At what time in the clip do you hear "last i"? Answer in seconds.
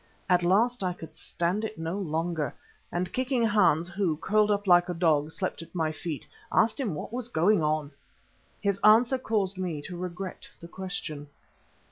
0.41-0.93